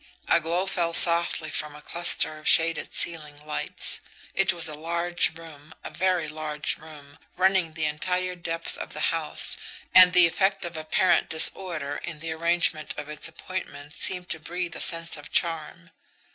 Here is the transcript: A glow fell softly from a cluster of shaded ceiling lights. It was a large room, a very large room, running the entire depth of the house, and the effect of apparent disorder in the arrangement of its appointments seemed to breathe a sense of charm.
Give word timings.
A 0.27 0.39
glow 0.39 0.65
fell 0.65 0.95
softly 0.95 1.51
from 1.51 1.75
a 1.75 1.81
cluster 1.83 2.39
of 2.39 2.47
shaded 2.47 2.91
ceiling 2.91 3.37
lights. 3.45 4.01
It 4.33 4.51
was 4.51 4.67
a 4.67 4.73
large 4.73 5.37
room, 5.37 5.75
a 5.83 5.91
very 5.91 6.27
large 6.27 6.77
room, 6.77 7.19
running 7.37 7.73
the 7.75 7.85
entire 7.85 8.33
depth 8.35 8.79
of 8.79 8.93
the 8.93 8.99
house, 9.13 9.57
and 9.93 10.11
the 10.13 10.25
effect 10.25 10.65
of 10.65 10.75
apparent 10.75 11.29
disorder 11.29 11.97
in 11.97 12.17
the 12.17 12.31
arrangement 12.31 12.95
of 12.97 13.09
its 13.09 13.27
appointments 13.27 13.95
seemed 13.97 14.29
to 14.31 14.39
breathe 14.39 14.75
a 14.75 14.79
sense 14.81 15.17
of 15.17 15.29
charm. 15.29 15.91